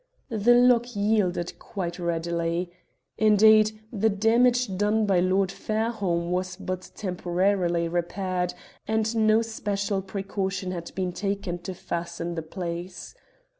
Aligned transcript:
The 0.29 0.55
lock 0.55 0.95
yielded 0.95 1.59
quite 1.59 1.99
readily. 1.99 2.71
Indeed, 3.19 3.81
the 3.93 4.09
damage 4.09 4.75
done 4.75 5.05
by 5.05 5.19
Lord 5.19 5.51
Fairholme 5.51 6.31
was 6.31 6.55
but 6.55 6.89
temporarily 6.95 7.87
repaired, 7.87 8.55
and 8.87 9.15
no 9.15 9.43
special 9.43 10.01
precaution 10.01 10.71
had 10.71 10.91
been 10.95 11.11
taken 11.13 11.59
to 11.59 11.75
fasten 11.75 12.33
the 12.33 12.41
place. 12.41 13.13